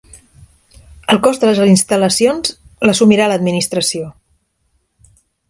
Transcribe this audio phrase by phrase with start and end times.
[1.13, 2.55] El cost de les instal·lacions
[2.91, 4.11] l'assumirà l'Administració.